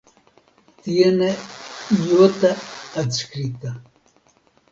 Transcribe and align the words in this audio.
Tiene 0.83 1.27
iota 2.07 2.51
adscrita. 3.01 3.71